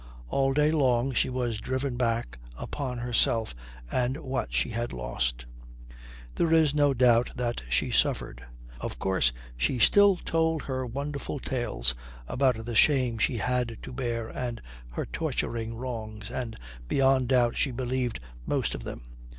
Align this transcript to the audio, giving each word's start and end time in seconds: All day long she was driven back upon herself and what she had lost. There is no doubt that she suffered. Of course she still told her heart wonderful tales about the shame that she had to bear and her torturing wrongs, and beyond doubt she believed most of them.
All 0.29 0.51
day 0.55 0.71
long 0.71 1.13
she 1.13 1.29
was 1.29 1.59
driven 1.59 1.95
back 1.95 2.39
upon 2.57 2.97
herself 2.97 3.53
and 3.91 4.17
what 4.17 4.51
she 4.51 4.71
had 4.71 4.93
lost. 4.93 5.45
There 6.33 6.51
is 6.51 6.73
no 6.73 6.95
doubt 6.95 7.29
that 7.35 7.61
she 7.69 7.91
suffered. 7.91 8.43
Of 8.79 8.97
course 8.97 9.31
she 9.55 9.77
still 9.77 10.15
told 10.17 10.63
her 10.63 10.77
heart 10.79 10.91
wonderful 10.93 11.37
tales 11.39 11.93
about 12.27 12.65
the 12.65 12.73
shame 12.73 13.17
that 13.17 13.21
she 13.21 13.37
had 13.37 13.77
to 13.83 13.93
bear 13.93 14.29
and 14.29 14.59
her 14.89 15.05
torturing 15.05 15.75
wrongs, 15.75 16.31
and 16.31 16.57
beyond 16.87 17.27
doubt 17.29 17.55
she 17.55 17.69
believed 17.69 18.19
most 18.47 18.73
of 18.73 18.83
them. 18.83 19.03